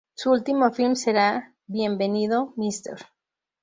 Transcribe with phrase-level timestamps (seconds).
[0.15, 2.97] Su último film será "Bienvenido, Mr.